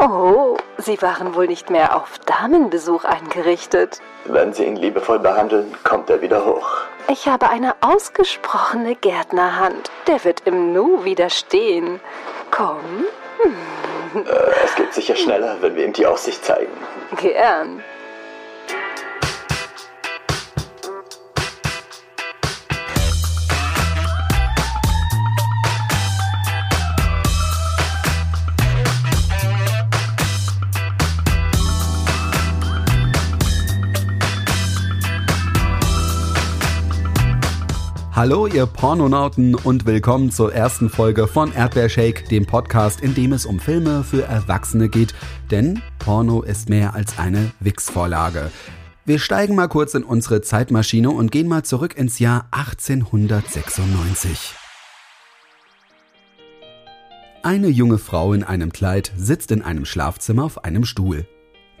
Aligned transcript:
Oh, 0.00 0.56
Sie 0.78 1.00
waren 1.00 1.34
wohl 1.34 1.46
nicht 1.46 1.70
mehr 1.70 1.96
auf 1.96 2.18
Damenbesuch 2.26 3.04
eingerichtet. 3.04 4.00
Wenn 4.26 4.52
Sie 4.52 4.64
ihn 4.64 4.76
liebevoll 4.76 5.18
behandeln, 5.18 5.74
kommt 5.84 6.10
er 6.10 6.20
wieder 6.20 6.44
hoch. 6.44 6.68
Ich 7.08 7.28
habe 7.28 7.48
eine 7.48 7.74
ausgesprochene 7.80 8.94
Gärtnerhand. 8.96 9.90
Der 10.06 10.22
wird 10.24 10.42
im 10.44 10.72
Nu 10.72 11.04
widerstehen. 11.04 12.00
Komm. 12.50 13.06
Äh, 14.14 14.64
es 14.64 14.74
geht 14.74 14.92
sicher 14.92 15.16
schneller, 15.16 15.56
wenn 15.60 15.76
wir 15.76 15.84
ihm 15.84 15.92
die 15.92 16.06
Aussicht 16.06 16.44
zeigen. 16.44 16.72
Gern. 17.16 17.82
Hallo 38.16 38.46
ihr 38.46 38.64
Pornonauten 38.64 39.54
und 39.54 39.84
willkommen 39.84 40.30
zur 40.30 40.54
ersten 40.54 40.88
Folge 40.88 41.26
von 41.26 41.52
Erdbeershake, 41.52 42.26
dem 42.30 42.46
Podcast, 42.46 43.02
in 43.02 43.14
dem 43.14 43.34
es 43.34 43.44
um 43.44 43.60
Filme 43.60 44.04
für 44.04 44.22
Erwachsene 44.22 44.88
geht, 44.88 45.12
denn 45.50 45.82
Porno 45.98 46.40
ist 46.40 46.70
mehr 46.70 46.94
als 46.94 47.18
eine 47.18 47.50
Wix-Vorlage. 47.60 48.50
Wir 49.04 49.18
steigen 49.18 49.54
mal 49.54 49.68
kurz 49.68 49.92
in 49.92 50.02
unsere 50.02 50.40
Zeitmaschine 50.40 51.10
und 51.10 51.30
gehen 51.30 51.46
mal 51.46 51.62
zurück 51.62 51.94
ins 51.94 52.18
Jahr 52.18 52.48
1896. 52.52 54.54
Eine 57.42 57.68
junge 57.68 57.98
Frau 57.98 58.32
in 58.32 58.44
einem 58.44 58.72
Kleid 58.72 59.12
sitzt 59.14 59.50
in 59.50 59.60
einem 59.60 59.84
Schlafzimmer 59.84 60.44
auf 60.44 60.64
einem 60.64 60.86
Stuhl. 60.86 61.26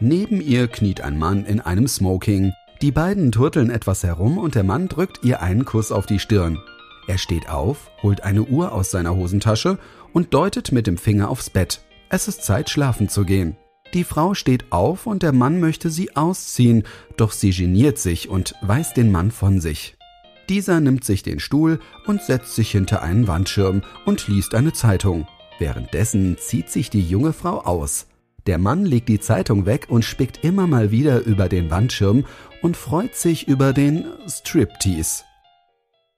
Neben 0.00 0.42
ihr 0.42 0.68
kniet 0.68 1.00
ein 1.00 1.18
Mann 1.18 1.46
in 1.46 1.62
einem 1.62 1.88
Smoking. 1.88 2.52
Die 2.82 2.92
beiden 2.92 3.32
turteln 3.32 3.70
etwas 3.70 4.02
herum 4.02 4.36
und 4.36 4.54
der 4.54 4.62
Mann 4.62 4.88
drückt 4.88 5.24
ihr 5.24 5.40
einen 5.40 5.64
Kuss 5.64 5.92
auf 5.92 6.04
die 6.04 6.18
Stirn. 6.18 6.58
Er 7.06 7.16
steht 7.16 7.48
auf, 7.48 7.90
holt 8.02 8.22
eine 8.22 8.42
Uhr 8.42 8.72
aus 8.72 8.90
seiner 8.90 9.14
Hosentasche 9.14 9.78
und 10.12 10.34
deutet 10.34 10.72
mit 10.72 10.86
dem 10.86 10.98
Finger 10.98 11.30
aufs 11.30 11.48
Bett. 11.48 11.80
Es 12.10 12.28
ist 12.28 12.42
Zeit, 12.42 12.68
schlafen 12.68 13.08
zu 13.08 13.24
gehen. 13.24 13.56
Die 13.94 14.04
Frau 14.04 14.34
steht 14.34 14.72
auf 14.72 15.06
und 15.06 15.22
der 15.22 15.32
Mann 15.32 15.58
möchte 15.58 15.88
sie 15.88 16.16
ausziehen, 16.16 16.82
doch 17.16 17.32
sie 17.32 17.50
geniert 17.50 17.98
sich 17.98 18.28
und 18.28 18.54
weist 18.60 18.96
den 18.96 19.10
Mann 19.10 19.30
von 19.30 19.60
sich. 19.60 19.96
Dieser 20.50 20.80
nimmt 20.80 21.04
sich 21.04 21.22
den 21.22 21.40
Stuhl 21.40 21.80
und 22.06 22.22
setzt 22.22 22.54
sich 22.54 22.70
hinter 22.70 23.02
einen 23.02 23.26
Wandschirm 23.26 23.82
und 24.04 24.28
liest 24.28 24.54
eine 24.54 24.72
Zeitung. 24.72 25.26
Währenddessen 25.58 26.36
zieht 26.38 26.68
sich 26.68 26.90
die 26.90 27.00
junge 27.00 27.32
Frau 27.32 27.60
aus. 27.60 28.06
Der 28.46 28.58
Mann 28.58 28.84
legt 28.84 29.08
die 29.08 29.18
Zeitung 29.18 29.66
weg 29.66 29.86
und 29.88 30.04
spickt 30.04 30.44
immer 30.44 30.66
mal 30.66 30.90
wieder 30.92 31.24
über 31.24 31.48
den 31.48 31.70
Wandschirm 31.70 32.24
und 32.62 32.76
freut 32.76 33.16
sich 33.16 33.48
über 33.48 33.72
den 33.72 34.04
Striptease. 34.28 35.24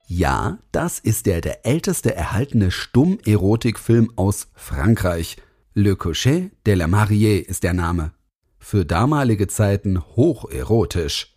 Ja, 0.07 0.59
das 0.73 0.99
ist 0.99 1.27
der 1.27 1.41
der 1.41 1.67
älteste 1.67 2.15
erhaltene 2.15 2.71
Stumm-Erotikfilm 2.71 4.13
aus 4.17 4.49
Frankreich. 4.55 5.37
Le 5.75 5.97
Coucher 5.97 6.51
de 6.67 6.75
la 6.75 6.87
Mariée 6.87 7.39
ist 7.39 7.63
der 7.63 7.75
Name. 7.75 8.13
Für 8.59 8.85
damalige 8.85 9.49
Zeiten 9.49 10.03
hocherotisch. 10.17 11.35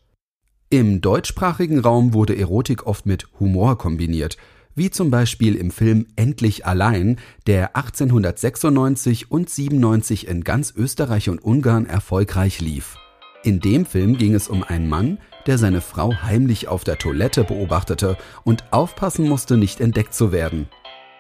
Im 0.70 1.02
deutschsprachigen 1.02 1.80
Raum 1.80 2.14
wurde 2.14 2.38
Erotik 2.38 2.86
oft 2.86 3.06
mit 3.06 3.28
Humor 3.40 3.78
kombiniert– 3.78 4.38
wie 4.76 4.90
zum 4.90 5.12
Beispiel 5.12 5.56
im 5.56 5.72
Film 5.72 6.08
Endlich 6.16 6.66
allein, 6.66 7.20
der 7.48 7.76
1896 7.76 9.32
und 9.32 9.50
97 9.50 10.28
in 10.28 10.44
ganz 10.44 10.74
Österreich 10.76 11.30
und 11.30 11.40
Ungarn 11.40 11.86
erfolgreich 11.86 12.62
lief. 12.62 12.98
In 13.44 13.60
dem 13.60 13.86
Film 13.86 14.18
ging 14.18 14.36
es 14.36 14.48
um 14.48 14.64
einen 14.64 14.88
Mann, 14.88 15.18
der 15.48 15.58
seine 15.58 15.82
Frau 15.82 16.14
heimlich 16.22 16.68
auf 16.68 16.84
der 16.84 16.98
Toilette 16.98 17.44
beobachtete 17.44 18.18
und 18.44 18.72
aufpassen 18.72 19.28
musste, 19.28 19.58
nicht 19.58 19.82
entdeckt 19.82 20.14
zu 20.14 20.32
werden. 20.32 20.68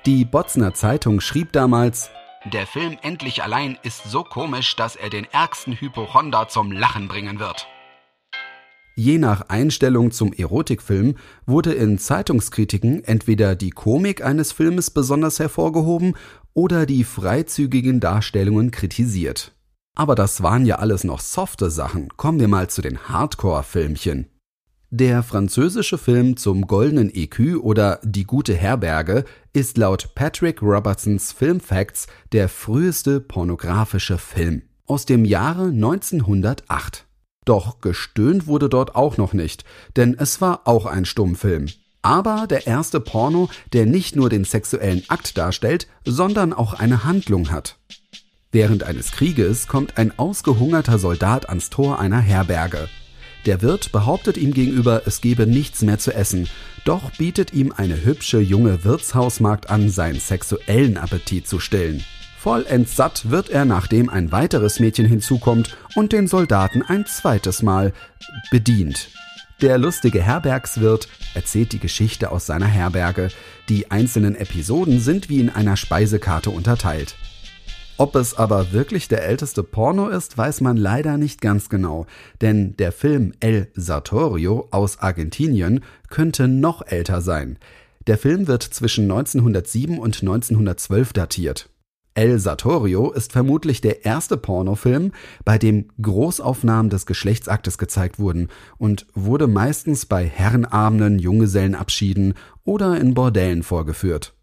Die 0.05 0.25
Botzner 0.25 0.73
Zeitung 0.73 1.19
schrieb 1.19 1.51
damals, 1.51 2.11
der 2.45 2.65
Film 2.65 2.97
Endlich 3.03 3.43
allein 3.43 3.77
ist 3.83 4.03
so 4.05 4.23
komisch, 4.23 4.75
dass 4.75 4.95
er 4.95 5.11
den 5.11 5.25
ärgsten 5.31 5.79
Hypochonder 5.79 6.47
zum 6.47 6.71
Lachen 6.71 7.07
bringen 7.07 7.39
wird. 7.39 7.67
Je 9.03 9.17
nach 9.17 9.49
Einstellung 9.49 10.11
zum 10.11 10.31
Erotikfilm 10.31 11.15
wurde 11.47 11.73
in 11.73 11.97
Zeitungskritiken 11.97 13.03
entweder 13.03 13.55
die 13.55 13.71
Komik 13.71 14.23
eines 14.23 14.51
Filmes 14.51 14.91
besonders 14.91 15.39
hervorgehoben 15.39 16.13
oder 16.53 16.85
die 16.85 17.03
freizügigen 17.03 17.99
Darstellungen 17.99 18.69
kritisiert. 18.69 19.53
Aber 19.95 20.13
das 20.13 20.43
waren 20.43 20.67
ja 20.67 20.75
alles 20.75 21.03
noch 21.03 21.19
softe 21.19 21.71
Sachen. 21.71 22.09
Kommen 22.15 22.39
wir 22.39 22.47
mal 22.47 22.69
zu 22.69 22.83
den 22.83 22.99
Hardcore-Filmchen. 23.09 24.27
Der 24.91 25.23
französische 25.23 25.97
Film 25.97 26.37
zum 26.37 26.67
Goldenen 26.67 27.09
EQ 27.11 27.57
oder 27.59 27.99
Die 28.03 28.25
gute 28.25 28.53
Herberge 28.53 29.25
ist 29.51 29.79
laut 29.79 30.13
Patrick 30.13 30.61
Robertsons 30.61 31.31
Film 31.31 31.59
Facts 31.59 32.05
der 32.33 32.47
früheste 32.47 33.19
pornografische 33.19 34.19
Film 34.19 34.61
aus 34.85 35.07
dem 35.07 35.25
Jahre 35.25 35.69
1908. 35.69 37.07
Doch 37.45 37.81
gestöhnt 37.81 38.45
wurde 38.45 38.69
dort 38.69 38.95
auch 38.95 39.17
noch 39.17 39.33
nicht, 39.33 39.65
denn 39.95 40.15
es 40.17 40.41
war 40.41 40.61
auch 40.65 40.85
ein 40.85 41.05
Stummfilm. 41.05 41.67
Aber 42.03 42.45
der 42.47 42.67
erste 42.67 42.99
Porno, 42.99 43.49
der 43.73 43.85
nicht 43.85 44.15
nur 44.15 44.29
den 44.29 44.43
sexuellen 44.43 45.03
Akt 45.07 45.37
darstellt, 45.37 45.87
sondern 46.05 46.53
auch 46.53 46.73
eine 46.73 47.03
Handlung 47.03 47.51
hat. 47.51 47.77
Während 48.51 48.83
eines 48.83 49.11
Krieges 49.11 49.67
kommt 49.67 49.97
ein 49.97 50.17
ausgehungerter 50.19 50.99
Soldat 50.99 51.49
ans 51.49 51.69
Tor 51.69 51.99
einer 51.99 52.19
Herberge. 52.19 52.89
Der 53.45 53.63
Wirt 53.63 53.91
behauptet 53.91 54.37
ihm 54.37 54.53
gegenüber, 54.53 55.03
es 55.05 55.21
gebe 55.21 55.47
nichts 55.47 55.81
mehr 55.81 55.97
zu 55.97 56.13
essen, 56.13 56.47
doch 56.85 57.11
bietet 57.17 57.53
ihm 57.53 57.73
eine 57.75 58.03
hübsche 58.03 58.39
junge 58.39 58.83
Wirtshausmagd 58.83 59.69
an, 59.69 59.89
seinen 59.89 60.19
sexuellen 60.19 60.97
Appetit 60.97 61.47
zu 61.47 61.59
stillen. 61.59 62.03
Vollends 62.41 62.95
satt 62.95 63.29
wird 63.29 63.51
er, 63.51 63.65
nachdem 63.65 64.09
ein 64.09 64.31
weiteres 64.31 64.79
Mädchen 64.79 65.05
hinzukommt 65.05 65.77
und 65.93 66.11
den 66.11 66.25
Soldaten 66.25 66.81
ein 66.81 67.05
zweites 67.05 67.61
Mal 67.61 67.93
bedient. 68.49 69.09
Der 69.61 69.77
lustige 69.77 70.23
Herbergswirt 70.23 71.07
erzählt 71.35 71.71
die 71.71 71.77
Geschichte 71.77 72.31
aus 72.31 72.47
seiner 72.47 72.65
Herberge. 72.65 73.29
Die 73.69 73.91
einzelnen 73.91 74.33
Episoden 74.33 74.99
sind 74.99 75.29
wie 75.29 75.39
in 75.39 75.51
einer 75.51 75.77
Speisekarte 75.77 76.49
unterteilt. 76.49 77.13
Ob 77.97 78.15
es 78.15 78.33
aber 78.33 78.71
wirklich 78.71 79.07
der 79.07 79.23
älteste 79.23 79.61
Porno 79.61 80.09
ist, 80.09 80.35
weiß 80.35 80.61
man 80.61 80.77
leider 80.77 81.17
nicht 81.19 81.41
ganz 81.41 81.69
genau, 81.69 82.07
denn 82.41 82.75
der 82.77 82.91
Film 82.91 83.33
El 83.39 83.67
Sartorio 83.75 84.67
aus 84.71 84.97
Argentinien 84.97 85.81
könnte 86.09 86.47
noch 86.47 86.81
älter 86.87 87.21
sein. 87.21 87.59
Der 88.07 88.17
Film 88.17 88.47
wird 88.47 88.63
zwischen 88.63 89.03
1907 89.03 89.99
und 89.99 90.21
1912 90.21 91.13
datiert. 91.13 91.70
El 92.13 92.39
Satorio 92.39 93.11
ist 93.11 93.31
vermutlich 93.31 93.79
der 93.79 94.03
erste 94.03 94.35
Pornofilm, 94.35 95.13
bei 95.45 95.57
dem 95.57 95.87
Großaufnahmen 96.01 96.89
des 96.89 97.05
Geschlechtsaktes 97.05 97.77
gezeigt 97.77 98.19
wurden 98.19 98.49
und 98.77 99.07
wurde 99.13 99.47
meistens 99.47 100.05
bei 100.05 100.25
Herrenabenden, 100.25 101.19
Junggesellenabschieden 101.19 102.33
oder 102.65 102.99
in 102.99 103.13
Bordellen 103.13 103.63
vorgeführt. 103.63 104.33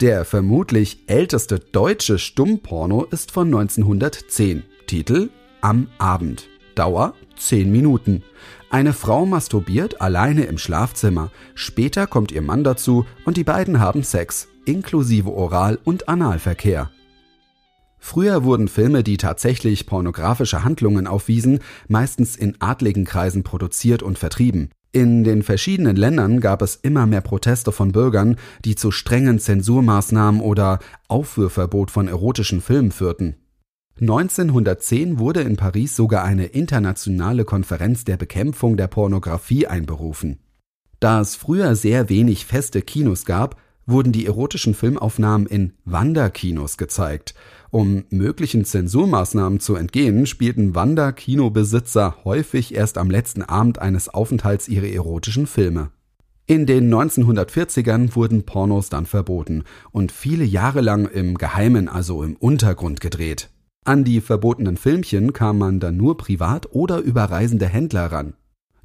Der 0.00 0.24
vermutlich 0.24 1.04
älteste 1.08 1.60
deutsche 1.60 2.18
Stummporno 2.18 3.04
ist 3.04 3.30
von 3.30 3.46
1910. 3.46 4.64
Titel 4.88 5.30
Am 5.60 5.86
Abend. 5.98 6.48
Dauer 6.74 7.14
10 7.36 7.70
Minuten. 7.70 8.24
Eine 8.68 8.92
Frau 8.92 9.26
masturbiert 9.26 10.00
alleine 10.00 10.44
im 10.44 10.58
Schlafzimmer. 10.58 11.30
Später 11.54 12.08
kommt 12.08 12.32
ihr 12.32 12.42
Mann 12.42 12.64
dazu 12.64 13.06
und 13.24 13.36
die 13.36 13.44
beiden 13.44 13.78
haben 13.78 14.02
Sex, 14.02 14.48
inklusive 14.64 15.30
Oral- 15.30 15.78
und 15.84 16.08
Analverkehr. 16.08 16.90
Früher 18.04 18.42
wurden 18.42 18.66
Filme, 18.66 19.04
die 19.04 19.16
tatsächlich 19.16 19.86
pornografische 19.86 20.64
Handlungen 20.64 21.06
aufwiesen, 21.06 21.60
meistens 21.86 22.34
in 22.34 22.60
adligen 22.60 23.04
Kreisen 23.04 23.44
produziert 23.44 24.02
und 24.02 24.18
vertrieben. 24.18 24.70
In 24.90 25.22
den 25.22 25.44
verschiedenen 25.44 25.94
Ländern 25.94 26.40
gab 26.40 26.62
es 26.62 26.74
immer 26.74 27.06
mehr 27.06 27.20
Proteste 27.20 27.70
von 27.70 27.92
Bürgern, 27.92 28.36
die 28.64 28.74
zu 28.74 28.90
strengen 28.90 29.38
Zensurmaßnahmen 29.38 30.40
oder 30.40 30.80
Aufführverbot 31.06 31.92
von 31.92 32.08
erotischen 32.08 32.60
Filmen 32.60 32.90
führten. 32.90 33.36
1910 34.00 35.20
wurde 35.20 35.42
in 35.42 35.56
Paris 35.56 35.94
sogar 35.94 36.24
eine 36.24 36.46
internationale 36.46 37.44
Konferenz 37.44 38.02
der 38.02 38.16
Bekämpfung 38.16 38.76
der 38.76 38.88
Pornografie 38.88 39.68
einberufen. 39.68 40.40
Da 40.98 41.20
es 41.20 41.36
früher 41.36 41.76
sehr 41.76 42.08
wenig 42.08 42.46
feste 42.46 42.82
Kinos 42.82 43.24
gab, 43.24 43.60
wurden 43.86 44.12
die 44.12 44.26
erotischen 44.26 44.74
Filmaufnahmen 44.74 45.46
in 45.46 45.72
Wanderkinos 45.84 46.76
gezeigt. 46.76 47.34
Um 47.70 48.04
möglichen 48.10 48.64
Zensurmaßnahmen 48.64 49.60
zu 49.60 49.76
entgehen, 49.76 50.26
spielten 50.26 50.74
Wanderkinobesitzer 50.74 52.16
häufig 52.24 52.74
erst 52.74 52.98
am 52.98 53.10
letzten 53.10 53.42
Abend 53.42 53.78
eines 53.78 54.08
Aufenthalts 54.08 54.68
ihre 54.68 54.90
erotischen 54.90 55.46
Filme. 55.46 55.90
In 56.46 56.66
den 56.66 56.92
1940ern 56.92 58.14
wurden 58.14 58.44
Pornos 58.44 58.90
dann 58.90 59.06
verboten 59.06 59.64
und 59.90 60.12
viele 60.12 60.44
Jahre 60.44 60.80
lang 60.80 61.06
im 61.06 61.38
Geheimen, 61.38 61.88
also 61.88 62.22
im 62.22 62.36
Untergrund 62.36 63.00
gedreht. 63.00 63.48
An 63.84 64.04
die 64.04 64.20
verbotenen 64.20 64.76
Filmchen 64.76 65.32
kam 65.32 65.58
man 65.58 65.80
dann 65.80 65.96
nur 65.96 66.16
privat 66.16 66.68
oder 66.72 66.98
über 66.98 67.24
reisende 67.24 67.66
Händler 67.66 68.12
ran. 68.12 68.34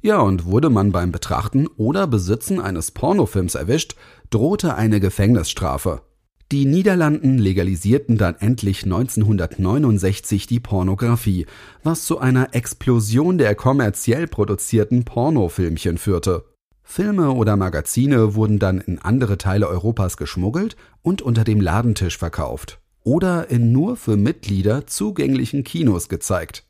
Ja, 0.00 0.20
und 0.20 0.44
wurde 0.44 0.70
man 0.70 0.92
beim 0.92 1.10
Betrachten 1.10 1.66
oder 1.76 2.06
Besitzen 2.06 2.60
eines 2.60 2.92
Pornofilms 2.92 3.56
erwischt, 3.56 3.96
drohte 4.30 4.74
eine 4.74 5.00
Gefängnisstrafe. 5.00 6.02
Die 6.50 6.64
Niederlanden 6.64 7.36
legalisierten 7.36 8.16
dann 8.16 8.36
endlich 8.36 8.84
1969 8.84 10.46
die 10.46 10.60
Pornografie, 10.60 11.44
was 11.82 12.06
zu 12.06 12.18
einer 12.18 12.54
Explosion 12.54 13.36
der 13.36 13.54
kommerziell 13.54 14.26
produzierten 14.26 15.04
Pornofilmchen 15.04 15.98
führte. 15.98 16.46
Filme 16.82 17.32
oder 17.32 17.58
Magazine 17.58 18.34
wurden 18.34 18.58
dann 18.58 18.80
in 18.80 18.98
andere 18.98 19.36
Teile 19.36 19.68
Europas 19.68 20.16
geschmuggelt 20.16 20.76
und 21.02 21.20
unter 21.20 21.44
dem 21.44 21.60
Ladentisch 21.60 22.16
verkauft 22.16 22.80
oder 23.04 23.50
in 23.50 23.72
nur 23.72 23.96
für 23.96 24.16
Mitglieder 24.16 24.86
zugänglichen 24.86 25.64
Kinos 25.64 26.08
gezeigt. 26.08 26.64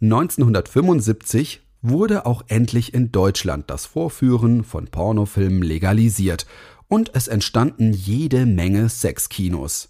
1975 0.00 1.60
wurde 1.82 2.24
auch 2.24 2.42
endlich 2.48 2.94
in 2.94 3.12
Deutschland 3.12 3.68
das 3.68 3.84
Vorführen 3.84 4.64
von 4.64 4.86
Pornofilmen 4.86 5.62
legalisiert 5.62 6.46
und 6.90 7.12
es 7.14 7.28
entstanden 7.28 7.92
jede 7.92 8.44
Menge 8.44 8.90
Sexkinos. 8.90 9.88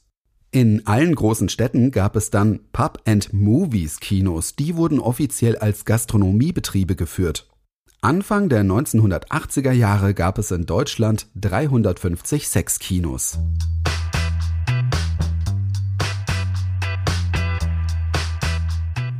In 0.53 0.87
allen 0.87 1.15
großen 1.15 1.49
Städten 1.49 1.91
gab 1.93 2.15
es 2.15 2.31
dann 2.31 2.61
Pub 2.73 3.01
and 3.07 3.33
Movies 3.33 4.01
Kinos, 4.01 4.55
die 4.55 4.77
wurden 4.77 5.01
offiziell 5.01 5.57
als 5.57 5.85
Gastronomiebetriebe 5.85 6.97
geführt. 6.97 7.49
Anfang 8.03 8.49
der 8.49 8.65
1980er 8.65 9.73
Jahre 9.73 10.15
gab 10.15 10.39
es 10.39 10.51
in 10.51 10.67
Deutschland 10.67 11.29
350 11.37 12.49
Sexkinos. 12.49 13.39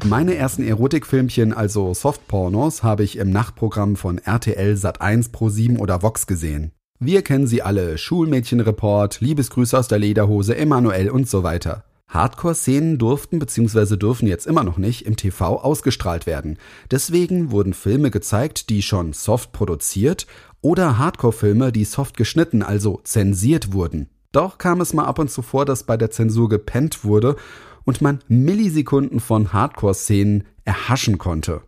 Meine 0.05 0.35
ersten 0.35 0.65
Erotikfilmchen, 0.65 1.53
also 1.53 1.95
Softpornos, 1.95 2.83
habe 2.83 3.05
ich 3.05 3.17
im 3.17 3.31
Nachtprogramm 3.31 3.97
von 3.97 4.19
RTL 4.19 4.75
Sat1 4.75 5.31
Pro7 5.31 5.79
oder 5.79 6.03
Vox 6.03 6.27
gesehen. 6.27 6.73
Wir 7.03 7.23
kennen 7.23 7.47
sie 7.47 7.63
alle: 7.63 7.97
Schulmädchenreport, 7.97 9.23
Liebesgrüße 9.23 9.79
aus 9.79 9.89
der 9.89 9.99
Lederhose, 9.99 10.55
Emanuel 10.55 11.09
und 11.09 11.27
so 11.27 11.43
weiter. 11.43 11.83
Hardcore-Szenen 12.09 12.99
durften 12.99 13.39
bzw. 13.39 13.97
dürfen 13.97 14.29
jetzt 14.29 14.47
immer 14.47 14.65
noch 14.65 14.77
nicht 14.77 15.07
im 15.07 15.17
TV 15.17 15.63
ausgestrahlt 15.63 16.27
werden. 16.27 16.59
Deswegen 16.91 17.53
wurden 17.53 17.73
Filme 17.73 18.11
gezeigt, 18.11 18.69
die 18.69 18.83
schon 18.83 19.15
soft 19.15 19.53
produziert 19.53 20.27
oder 20.61 20.99
Hardcore-Filme, 20.99 21.73
die 21.73 21.87
soft 21.87 22.19
geschnitten, 22.19 22.63
also 22.63 23.01
zensiert 23.03 23.73
wurden. 23.73 24.11
Doch 24.33 24.59
kam 24.59 24.83
es 24.83 24.93
mal 24.93 25.07
ab 25.07 25.19
und 25.19 25.31
zu 25.31 25.41
vor, 25.41 25.65
dass 25.65 25.85
bei 25.85 25.97
der 25.97 26.11
Zensur 26.11 26.51
gepennt 26.51 27.03
wurde 27.03 27.37
und 27.85 28.03
man 28.03 28.19
Millisekunden 28.29 29.21
von 29.21 29.55
Hardcore-Szenen 29.55 30.45
erhaschen 30.67 31.17
konnte. 31.17 31.63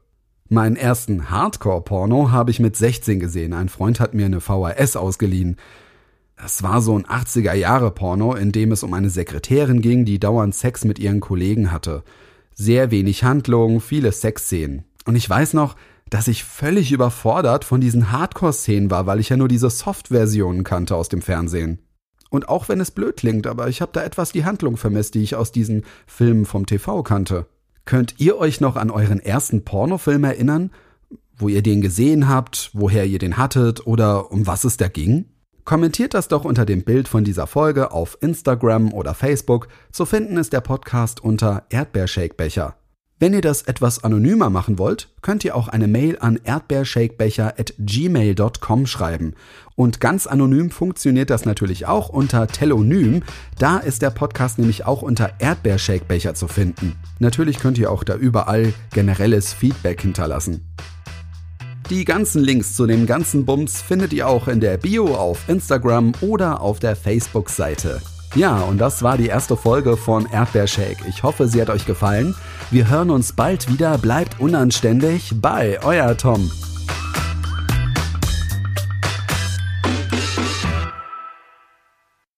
Meinen 0.52 0.76
ersten 0.76 1.31
Hardcore-Porno 1.31 2.31
habe 2.31 2.50
ich 2.50 2.60
mit 2.60 2.76
16 2.76 3.20
gesehen. 3.20 3.54
Ein 3.54 3.70
Freund 3.70 4.00
hat 4.00 4.12
mir 4.12 4.26
eine 4.26 4.43
VHS 4.43 4.96
ausgeliehen. 4.96 5.56
Das 6.37 6.62
war 6.62 6.82
so 6.82 6.94
ein 6.94 7.06
80er-Jahre-Porno, 7.06 8.34
in 8.34 8.52
dem 8.52 8.70
es 8.70 8.82
um 8.82 8.93
eine 8.93 9.08
Sekretärin 9.08 9.81
ging, 9.81 10.04
die 10.04 10.20
dauernd 10.20 10.54
Sex 10.54 10.84
mit 10.84 10.99
ihren 10.99 11.20
Kollegen 11.20 11.72
hatte. 11.72 12.02
Sehr 12.54 12.90
wenig 12.90 13.25
Handlung, 13.25 13.81
viele 13.81 14.12
Sexszenen. 14.12 14.84
Und 15.06 15.16
ich 15.16 15.26
weiß 15.31 15.54
noch, 15.54 15.75
dass 16.10 16.28
ich 16.28 16.44
völlig 16.44 16.93
überfordert 16.93 17.64
von 17.64 17.81
diesen 17.81 18.12
Hardcore-Szenen 18.12 18.90
war, 18.90 19.06
weil 19.06 19.20
ich 19.20 19.31
ja 19.31 19.38
nur 19.38 19.48
diese 19.48 19.70
Soft-Versionen 19.70 20.64
kannte 20.64 20.96
aus 20.96 21.08
dem 21.08 21.22
Fernsehen. 21.22 21.78
Und 22.28 22.50
auch 22.50 22.69
wenn 22.69 22.81
es 22.81 22.90
blöd 22.90 23.16
klingt, 23.16 23.46
aber 23.46 23.69
ich 23.69 23.81
habe 23.81 23.93
da 23.94 24.05
etwas 24.05 24.32
die 24.32 24.44
Handlung 24.44 24.76
vermisst, 24.76 25.14
die 25.14 25.22
ich 25.22 25.34
aus 25.34 25.50
diesen 25.50 25.87
Filmen 26.06 26.44
vom 26.44 26.66
TV 26.66 27.02
kannte. 27.02 27.46
Könnt 27.84 28.14
ihr 28.19 28.38
euch 28.38 28.61
noch 28.61 28.76
an 28.76 28.90
euren 28.90 29.20
ersten 29.20 29.64
Pornofilm 29.64 30.25
erinnern? 30.25 30.70
Wo 31.37 31.49
ihr 31.49 31.62
den 31.62 31.81
gesehen 31.81 32.29
habt, 32.29 32.70
woher 32.73 33.05
ihr 33.06 33.19
den 33.19 33.37
hattet 33.37 33.87
oder 33.87 34.31
um 34.31 34.46
was 34.46 34.64
es 34.64 34.76
da 34.76 34.88
ging? 34.88 35.26
Kommentiert 35.64 36.14
das 36.14 36.29
doch 36.29 36.44
unter 36.44 36.64
dem 36.64 36.82
Bild 36.82 37.08
von 37.08 37.25
dieser 37.25 37.46
Folge 37.46 37.93
auf 37.93 38.19
Instagram 38.20 38.93
oder 38.93 39.14
Facebook. 39.14 39.69
Zu 39.93 40.06
finden 40.06 40.37
ist 40.37 40.52
der 40.52 40.61
Podcast 40.61 41.23
unter 41.23 41.64
Erdbeershakebecher. 41.70 42.76
Wenn 43.22 43.32
ihr 43.34 43.40
das 43.40 43.62
etwas 43.62 44.02
anonymer 44.02 44.50
machen 44.50 44.80
wollt, 44.80 45.06
könnt 45.20 45.44
ihr 45.44 45.54
auch 45.54 45.69
eine 45.69 45.86
Mail 45.86 46.19
an 46.19 46.40
erdbeershakebecher@gmail.com 46.42 48.86
schreiben. 48.88 49.34
Und 49.76 50.00
ganz 50.00 50.26
anonym 50.26 50.72
funktioniert 50.72 51.30
das 51.30 51.44
natürlich 51.44 51.86
auch 51.86 52.08
unter 52.08 52.48
Telonym. 52.48 53.22
Da 53.60 53.78
ist 53.78 54.02
der 54.02 54.10
Podcast 54.10 54.58
nämlich 54.58 54.86
auch 54.86 55.02
unter 55.02 55.34
Erdbeershakebecher 55.38 56.34
zu 56.34 56.48
finden. 56.48 56.96
Natürlich 57.20 57.60
könnt 57.60 57.78
ihr 57.78 57.92
auch 57.92 58.02
da 58.02 58.16
überall 58.16 58.74
generelles 58.92 59.52
Feedback 59.52 60.02
hinterlassen. 60.02 60.66
Die 61.90 62.04
ganzen 62.04 62.42
Links 62.42 62.74
zu 62.74 62.88
dem 62.88 63.06
ganzen 63.06 63.44
Bums 63.44 63.82
findet 63.82 64.12
ihr 64.12 64.26
auch 64.26 64.48
in 64.48 64.58
der 64.58 64.78
Bio 64.78 65.14
auf 65.14 65.48
Instagram 65.48 66.10
oder 66.22 66.60
auf 66.60 66.80
der 66.80 66.96
Facebook-Seite. 66.96 68.02
Ja, 68.34 68.61
und 68.61 68.79
das 68.79 69.02
war 69.02 69.19
die 69.19 69.26
erste 69.26 69.58
Folge 69.58 69.99
von 69.99 70.26
Erdbeershake. 70.26 71.05
Ich 71.06 71.23
hoffe, 71.23 71.49
sie 71.49 71.61
hat 71.61 71.69
euch 71.69 71.84
gefallen. 71.84 72.34
Wir 72.70 72.88
hören 72.88 73.11
uns 73.11 73.34
bald 73.34 73.69
wieder. 73.69 73.99
Bleibt 73.99 74.40
unanständig. 74.40 75.34
Bye, 75.43 75.79
euer 75.82 76.17
Tom. 76.17 76.50